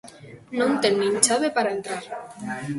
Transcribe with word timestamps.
Non 0.59 0.71
ten 0.81 0.93
nin 1.01 1.15
chave 1.25 1.47
para 1.55 1.73
entrar. 1.77 2.03